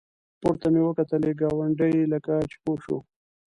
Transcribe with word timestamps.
پورته 0.39 0.67
مې 0.73 0.81
وکتلې 0.87 1.31
ګاونډی 1.41 1.95
لکه 2.13 2.33
چې 2.49 2.57
پوه 2.63 2.77
شو. 2.83 2.97